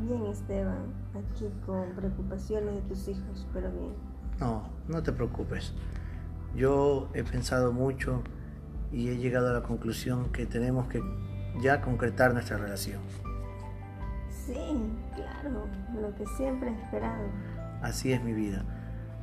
Bien, 0.00 0.24
Esteban. 0.24 0.94
Aquí 1.12 1.50
con 1.66 1.90
preocupaciones 1.90 2.74
de 2.76 2.80
tus 2.88 3.06
hijos, 3.08 3.46
pero 3.52 3.70
bien. 3.70 3.92
No, 4.40 4.70
no 4.88 5.02
te 5.02 5.12
preocupes. 5.12 5.74
Yo 6.54 7.10
he 7.12 7.22
pensado 7.22 7.70
mucho 7.70 8.22
y 8.92 9.10
he 9.10 9.18
llegado 9.18 9.50
a 9.50 9.52
la 9.52 9.62
conclusión 9.62 10.32
que 10.32 10.46
tenemos 10.46 10.88
que 10.88 11.02
ya 11.60 11.82
concretar 11.82 12.32
nuestra 12.32 12.56
relación. 12.56 13.02
Sí, 14.30 14.56
claro. 15.14 15.66
Lo 16.00 16.14
que 16.14 16.24
siempre 16.38 16.70
he 16.70 16.82
esperado. 16.82 17.28
Así 17.82 18.10
es 18.10 18.24
mi 18.24 18.32
vida. 18.32 18.64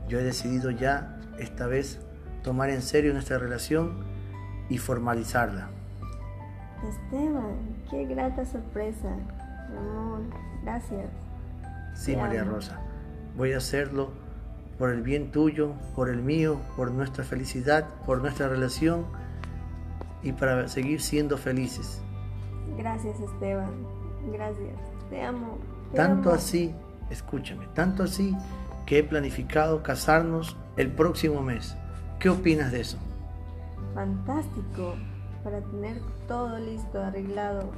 Yo 0.08 0.20
he 0.20 0.24
decidido 0.24 0.70
ya, 0.70 1.20
esta 1.40 1.66
vez, 1.66 2.06
tomar 2.44 2.70
en 2.70 2.84
serio 2.84 3.14
nuestra 3.14 3.40
relación 3.40 4.13
y 4.70 4.78
formalizarla. 4.78 5.70
Esteban, 6.88 7.56
qué 7.90 8.06
grata 8.06 8.46
sorpresa. 8.46 9.10
Amor, 9.78 10.22
gracias. 10.64 11.10
Sí, 11.94 12.14
Te 12.14 12.18
María 12.18 12.42
amo. 12.42 12.52
Rosa. 12.52 12.80
Voy 13.38 13.54
a 13.54 13.58
hacerlo 13.58 14.12
por 14.78 14.90
el 14.90 15.02
bien 15.02 15.32
tuyo, 15.32 15.74
por 15.96 16.10
el 16.10 16.22
mío, 16.22 16.60
por 16.76 16.92
nuestra 16.92 17.24
felicidad, 17.24 17.88
por 18.06 18.22
nuestra 18.22 18.48
relación 18.50 19.06
y 20.22 20.32
para 20.34 20.68
seguir 20.68 21.02
siendo 21.02 21.38
felices. 21.38 22.02
Gracias, 22.78 23.20
Esteban. 23.20 23.72
Gracias. 24.32 24.76
Te 25.10 25.24
amo. 25.24 25.58
te 25.92 25.98
Tanto 25.98 26.30
amo. 26.30 26.38
así, 26.38 26.74
escúchame, 27.10 27.68
tanto 27.74 28.04
así 28.04 28.36
que 28.86 29.00
he 29.00 29.04
planificado 29.04 29.84
casarnos 29.84 30.58
el 30.76 30.92
próximo 30.92 31.42
mes. 31.42 31.76
¿Qué 32.20 32.30
opinas 32.30 32.72
de 32.72 32.82
eso? 32.82 32.98
Fantástico. 33.94 34.96
Para 35.44 35.62
tener 35.62 35.98
todo 36.28 36.58
listo, 36.60 37.02
arreglado. 37.02 37.72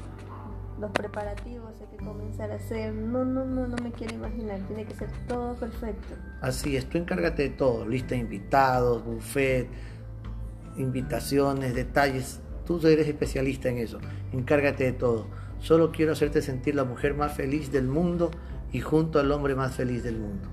Los 0.79 0.91
preparativos 0.91 1.73
hay 1.79 1.97
que 1.97 2.03
comenzar 2.03 2.51
a 2.51 2.55
hacer. 2.55 2.93
No, 2.93 3.23
no, 3.23 3.45
no, 3.45 3.67
no 3.67 3.75
me 3.77 3.91
quiero 3.91 4.15
imaginar. 4.15 4.59
Tiene 4.67 4.85
que 4.85 4.93
ser 4.93 5.09
todo 5.27 5.55
perfecto. 5.55 6.15
Así 6.41 6.75
es, 6.77 6.87
tú 6.87 6.97
encárgate 6.97 7.43
de 7.43 7.49
todo, 7.49 7.87
lista 7.87 8.09
de 8.09 8.21
invitados, 8.21 9.03
buffet, 9.03 9.67
invitaciones, 10.77 11.73
detalles. 11.73 12.41
Tú 12.65 12.79
eres 12.85 13.07
especialista 13.07 13.69
en 13.69 13.77
eso, 13.77 13.99
encárgate 14.33 14.83
de 14.83 14.93
todo. 14.93 15.27
Solo 15.59 15.91
quiero 15.91 16.11
hacerte 16.11 16.41
sentir 16.41 16.75
la 16.75 16.83
mujer 16.83 17.15
más 17.15 17.33
feliz 17.33 17.71
del 17.71 17.87
mundo 17.87 18.31
y 18.71 18.81
junto 18.81 19.19
al 19.19 19.31
hombre 19.31 19.55
más 19.55 19.75
feliz 19.75 20.03
del 20.03 20.19
mundo. 20.19 20.49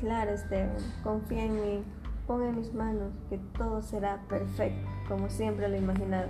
Claro, 0.00 0.32
Esteban. 0.32 0.76
Confía 1.02 1.44
en 1.44 1.54
mí. 1.54 1.84
Pon 2.26 2.42
en 2.42 2.56
mis 2.56 2.74
manos 2.74 3.12
que 3.30 3.38
todo 3.56 3.80
será 3.80 4.20
perfecto, 4.28 4.88
como 5.08 5.30
siempre 5.30 5.68
lo 5.68 5.76
he 5.76 5.78
imaginado. 5.78 6.28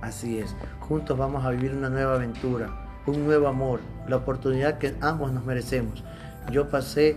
Así 0.00 0.38
es, 0.38 0.56
juntos 0.80 1.16
vamos 1.16 1.44
a 1.44 1.50
vivir 1.50 1.72
una 1.72 1.88
nueva 1.88 2.14
aventura, 2.14 3.00
un 3.06 3.24
nuevo 3.24 3.46
amor, 3.46 3.80
la 4.08 4.16
oportunidad 4.16 4.78
que 4.78 4.96
ambos 5.00 5.32
nos 5.32 5.44
merecemos. 5.44 6.02
Yo 6.50 6.68
pasé 6.70 7.16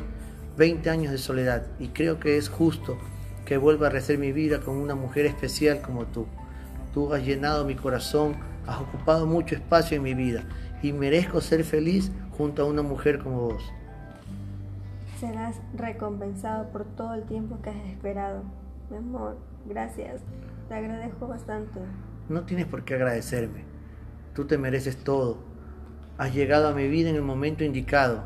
20 0.57 0.89
años 0.89 1.11
de 1.11 1.17
soledad 1.17 1.65
y 1.79 1.89
creo 1.89 2.19
que 2.19 2.37
es 2.37 2.49
justo 2.49 2.97
que 3.45 3.57
vuelva 3.57 3.87
a 3.87 3.89
rehacer 3.89 4.19
mi 4.19 4.31
vida 4.31 4.59
con 4.59 4.77
una 4.77 4.93
mujer 4.93 5.25
especial 5.25 5.81
como 5.81 6.05
tú. 6.05 6.27
Tú 6.93 7.13
has 7.13 7.25
llenado 7.25 7.65
mi 7.65 7.75
corazón, 7.75 8.35
has 8.67 8.81
ocupado 8.81 9.25
mucho 9.25 9.55
espacio 9.55 9.97
en 9.97 10.03
mi 10.03 10.13
vida 10.13 10.43
y 10.83 10.93
merezco 10.93 11.41
ser 11.41 11.63
feliz 11.63 12.11
junto 12.37 12.61
a 12.61 12.65
una 12.65 12.83
mujer 12.83 13.19
como 13.19 13.49
vos. 13.49 13.63
Serás 15.21 15.61
recompensado 15.75 16.71
por 16.71 16.83
todo 16.83 17.13
el 17.13 17.25
tiempo 17.25 17.61
que 17.61 17.69
has 17.69 17.85
esperado. 17.91 18.41
Mi 18.89 18.97
amor, 18.97 19.37
gracias. 19.67 20.23
Te 20.67 20.73
agradezco 20.73 21.27
bastante. 21.27 21.79
No 22.27 22.41
tienes 22.45 22.65
por 22.65 22.83
qué 22.83 22.95
agradecerme. 22.95 23.65
Tú 24.33 24.45
te 24.45 24.57
mereces 24.57 24.97
todo. 24.97 25.37
Has 26.17 26.33
llegado 26.33 26.69
a 26.69 26.73
mi 26.73 26.87
vida 26.87 27.11
en 27.11 27.17
el 27.17 27.21
momento 27.21 27.63
indicado. 27.63 28.23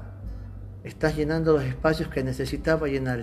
Estás 0.86 1.18
llenando 1.18 1.52
los 1.52 1.66
espacios 1.66 2.08
que 2.08 2.24
necesitaba 2.24 2.88
llenar. 2.88 3.20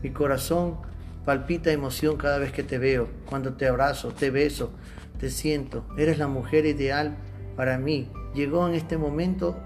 Mi 0.00 0.10
corazón 0.10 0.76
palpita 1.24 1.72
emoción 1.72 2.16
cada 2.16 2.38
vez 2.38 2.52
que 2.52 2.62
te 2.62 2.78
veo, 2.78 3.08
cuando 3.28 3.54
te 3.54 3.66
abrazo, 3.66 4.12
te 4.12 4.30
beso, 4.30 4.70
te 5.18 5.30
siento. 5.30 5.84
Eres 5.98 6.18
la 6.18 6.28
mujer 6.28 6.66
ideal 6.66 7.16
para 7.56 7.78
mí. 7.78 8.12
Llegó 8.32 8.68
en 8.68 8.76
este 8.76 8.96
momento, 8.96 9.58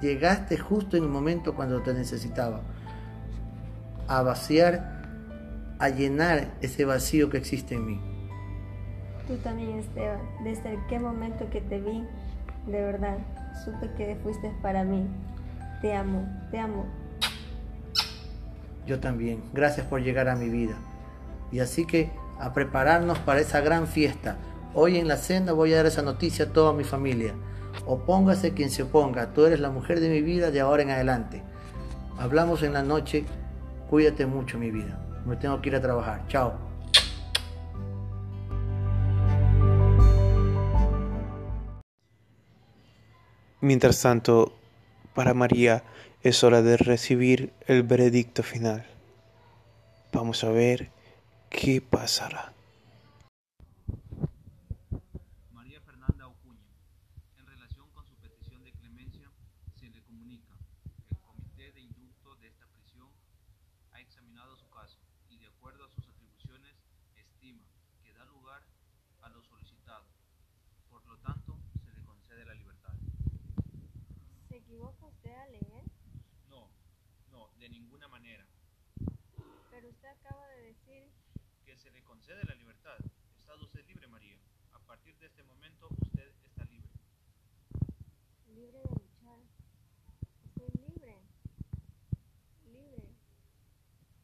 llegaste 0.00 0.58
justo 0.58 0.96
en 0.96 1.04
el 1.04 1.08
momento 1.08 1.54
cuando 1.54 1.82
te 1.82 1.94
necesitaba. 1.94 2.60
A 4.08 4.22
vaciar, 4.22 5.02
a 5.78 5.88
llenar 5.88 6.52
ese 6.60 6.84
vacío 6.84 7.30
que 7.30 7.38
existe 7.38 7.74
en 7.74 7.86
mí. 7.86 8.00
Tú 9.26 9.36
también, 9.36 9.78
Esteban. 9.78 10.20
Desde 10.42 10.76
aquel 10.76 11.02
momento 11.02 11.48
que 11.50 11.60
te 11.60 11.80
vi, 11.80 12.04
de 12.66 12.82
verdad, 12.82 13.18
supe 13.64 13.90
que 13.96 14.16
fuiste 14.22 14.52
para 14.62 14.84
mí. 14.84 15.06
Te 15.80 15.94
amo, 15.94 16.26
te 16.50 16.58
amo. 16.58 16.86
Yo 18.86 18.98
también. 18.98 19.42
Gracias 19.52 19.86
por 19.86 20.02
llegar 20.02 20.28
a 20.28 20.36
mi 20.36 20.48
vida. 20.48 20.74
Y 21.52 21.60
así 21.60 21.86
que 21.86 22.10
a 22.40 22.52
prepararnos 22.52 23.18
para 23.20 23.40
esa 23.40 23.60
gran 23.60 23.86
fiesta. 23.86 24.36
Hoy 24.74 24.98
en 24.98 25.08
la 25.08 25.16
cena 25.16 25.52
voy 25.52 25.72
a 25.72 25.76
dar 25.76 25.86
esa 25.86 26.02
noticia 26.02 26.46
a 26.46 26.48
toda 26.48 26.72
mi 26.72 26.84
familia. 26.84 27.34
Opóngase 27.86 28.54
quien 28.54 28.70
se 28.70 28.82
oponga, 28.84 29.32
tú 29.32 29.46
eres 29.46 29.60
la 29.60 29.70
mujer 29.70 30.00
de 30.00 30.08
mi 30.08 30.22
vida 30.22 30.50
de 30.50 30.60
ahora 30.60 30.82
en 30.82 30.90
adelante. 30.90 31.42
Hablamos 32.18 32.62
en 32.62 32.72
la 32.72 32.82
noche, 32.82 33.24
cuídate 33.88 34.26
mucho 34.26 34.58
mi 34.58 34.70
vida. 34.70 34.98
Me 35.26 35.36
tengo 35.36 35.60
que 35.60 35.68
ir 35.70 35.76
a 35.76 35.80
trabajar. 35.80 36.26
Chao. 36.28 36.54
Mientras 43.60 44.00
tanto, 44.00 44.54
para 45.14 45.34
María 45.34 45.84
es 46.22 46.44
hora 46.44 46.62
de 46.62 46.76
recibir 46.76 47.52
el 47.66 47.82
veredicto 47.82 48.42
final. 48.42 48.86
Vamos 50.12 50.44
a 50.44 50.50
ver 50.50 50.90
qué 51.50 51.80
pasará. 51.80 52.52
María 55.52 55.80
Fernanda 55.82 56.26
Ocuña, 56.26 56.66
en 57.38 57.46
relación 57.46 57.86
con 57.90 58.04
su 58.06 58.14
petición 58.16 58.64
de 58.64 58.72
clemencia, 58.72 59.30
se 59.78 59.88
le 59.90 60.02
comunica 60.02 60.54
que 61.08 61.14
el 61.14 61.20
comité 61.20 61.72
de 61.72 61.80
indulto 61.80 62.34
de 62.36 62.48
esta 62.48 62.66
prisión 62.66 63.08
ha 63.92 64.00
examinado 64.00 64.56
su 64.56 64.68
caso 64.70 64.98
y 65.28 65.38
de 65.38 65.46
acuerdo 65.46 65.84
a 65.84 65.88
sus 65.88 66.08
atribuciones 66.08 66.74
estima 67.14 67.64
que 68.02 68.12
da 68.14 68.24
lugar 68.24 68.62
a 69.22 69.28
lo 69.28 69.42
solicitado. 69.42 70.06
Por 70.90 71.04
lo 71.06 71.16
tanto, 71.18 71.56
se 71.84 71.92
le 71.92 72.04
concede 72.04 72.44
la 72.44 72.54
libertad. 72.54 72.92
¿Se 74.48 74.56
equivoca 74.56 75.06
usted 75.30 75.42
al 75.42 75.52
leer? 75.52 75.84
No, 76.48 76.68
no, 77.30 77.48
de 77.58 77.68
ninguna 77.68 78.08
manera. 78.08 78.44
Pero 79.70 79.88
usted 79.88 80.08
acaba 80.08 80.46
de 80.48 80.62
decir 80.62 81.04
Que 81.64 81.76
se 81.76 81.90
le 81.92 82.02
concede 82.02 82.44
la 82.44 82.54
libertad. 82.54 82.98
Está 83.38 83.54
usted 83.54 83.86
libre, 83.86 84.08
María. 84.08 84.36
A 84.72 84.78
partir 84.80 85.16
de 85.18 85.26
este 85.26 85.44
momento, 85.44 85.88
usted 86.02 86.32
está 86.44 86.64
libre. 86.64 86.90
libre 88.48 88.78
de 88.78 88.90
luchar. 88.90 89.38
Estoy 90.46 90.70
libre. 90.88 91.22
Libre. 92.66 93.08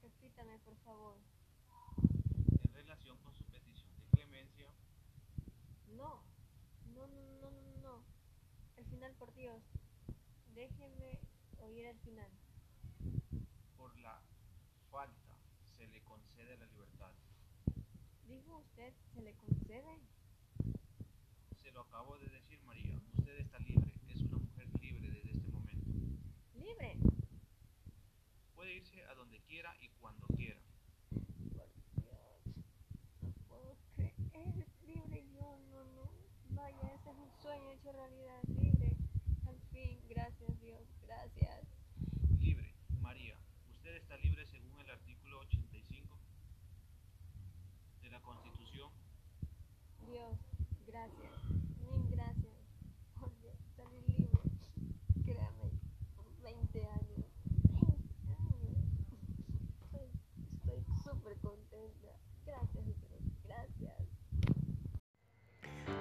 Repítame, 0.02 0.58
por 0.58 0.76
favor. 0.78 1.18
En 2.64 2.74
relación 2.74 3.16
con 3.18 3.32
su 3.34 3.44
petición 3.44 3.94
de 3.96 4.06
clemencia, 4.10 4.72
No. 5.88 6.24
No, 6.94 7.06
no, 7.06 7.22
no, 7.40 7.50
no, 7.50 7.76
no. 7.82 8.04
El 8.76 8.84
final, 8.86 9.12
por 9.14 9.32
Dios. 9.34 9.62
Déjeme 10.56 11.20
oír 11.58 11.84
el 11.86 11.98
final. 11.98 12.30
por 13.76 13.94
la 13.98 14.18
falta, 14.90 15.36
se 15.76 15.86
le 15.86 16.00
concede 16.02 16.56
la 16.56 16.64
libertad. 16.66 17.12
¿Dijo 18.26 18.56
usted 18.58 18.94
se 19.12 19.20
le 19.20 19.34
concede? 19.34 19.98
Se 21.62 21.70
lo 21.72 21.82
acabo 21.82 22.16
de 22.18 22.28
decir, 22.28 22.58
María. 22.64 22.98
Usted 23.18 23.38
está 23.40 23.58
libre. 23.58 23.92
Es 24.08 24.22
una 24.22 24.38
mujer 24.38 24.66
libre 24.80 25.10
desde 25.10 25.30
este 25.36 25.50
momento. 25.50 25.90
Libre. 26.54 26.96
Puede 28.54 28.74
irse 28.76 29.04
a 29.04 29.14
donde 29.14 29.38
quiera 29.42 29.76
y 29.80 29.88
cuando 30.00 30.26
quiera. 30.28 30.60
Por 31.54 31.68
Dios. 32.00 32.16
No 33.20 33.32
puedo 33.48 33.76
creer. 33.94 34.14
Libre 34.86 35.22
yo, 35.34 35.58
no, 35.70 35.84
no. 35.84 36.10
Vaya, 36.50 36.94
ese 36.94 37.10
es 37.10 37.16
un 37.16 37.30
sueño 37.42 37.70
hecho 37.72 37.92
realidad. 37.92 38.42
Libre. 38.48 38.96
Al 39.46 39.60
fin, 39.72 40.00
gracias 40.08 40.58
Dios, 40.60 40.82
gracias. 41.02 41.66
Libre, 42.40 42.74
María. 43.00 43.36
Usted 43.70 43.95
está 44.06 44.16
libre 44.18 44.46
según 44.46 44.80
el 44.80 44.88
artículo 44.88 45.40
85 45.40 46.16
de 48.02 48.10
la 48.10 48.20
Constitución. 48.20 48.88
Dios, 50.06 50.38
gracias. 50.86 51.32
Mil 51.50 52.08
gracias. 52.08 52.54
Por 53.18 53.32
salí 53.74 54.00
libre. 54.06 54.38
Créame, 55.24 55.72
20 56.40 56.86
años. 56.86 57.26
20 57.72 58.36
años. 58.38 58.84
Estoy 60.54 60.84
súper 61.02 61.36
contenta. 61.38 62.20
Gracias, 62.46 62.84
Dios, 62.86 62.98
gracias. 63.42 63.96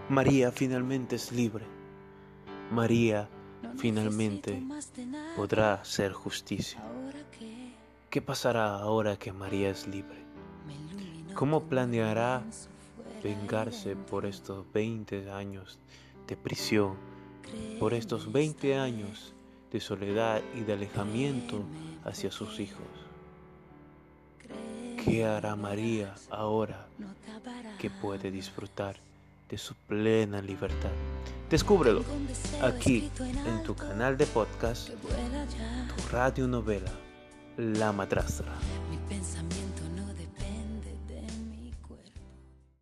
María 0.09 0.51
finalmente 0.51 1.15
es 1.15 1.31
libre. 1.31 1.65
María 2.69 3.27
finalmente 3.77 4.61
podrá 5.35 5.73
hacer 5.81 6.13
justicia. 6.13 6.79
¿Qué 8.15 8.21
pasará 8.21 8.77
ahora 8.77 9.17
que 9.17 9.33
María 9.33 9.69
es 9.69 9.87
libre? 9.87 10.15
¿Cómo 11.33 11.63
planeará 11.63 12.43
vengarse 13.21 13.97
por 13.97 14.25
estos 14.25 14.65
20 14.71 15.29
años 15.31 15.79
de 16.25 16.37
prisión, 16.37 16.95
por 17.77 17.93
estos 17.93 18.31
20 18.31 18.77
años 18.77 19.33
de 19.69 19.81
soledad 19.81 20.41
y 20.55 20.61
de 20.61 20.71
alejamiento 20.71 21.61
hacia 22.05 22.31
sus 22.31 22.61
hijos? 22.61 22.87
¿Qué 25.03 25.25
hará 25.25 25.57
María 25.57 26.15
ahora 26.29 26.87
que 27.77 27.89
puede 27.89 28.31
disfrutar 28.31 28.95
de 29.49 29.57
su 29.57 29.75
plena 29.89 30.41
libertad? 30.41 30.93
Descúbrelo 31.49 32.05
aquí 32.61 33.11
en 33.45 33.61
tu 33.63 33.75
canal 33.75 34.15
de 34.15 34.25
podcast, 34.25 34.91
tu 34.91 36.07
radionovela, 36.13 36.93
La 37.57 37.93
Madrastra. 37.93 38.51